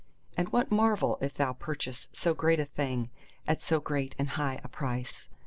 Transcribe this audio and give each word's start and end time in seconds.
And 0.35 0.49
what 0.49 0.71
marvel 0.71 1.19
if 1.21 1.35
thou 1.35 1.53
purchase 1.53 2.09
so 2.11 2.33
great 2.33 2.59
a 2.59 2.65
thing 2.65 3.11
at 3.47 3.61
so 3.61 3.79
great 3.79 4.15
and 4.17 4.29
high 4.29 4.59
a 4.63 4.67
price? 4.67 5.29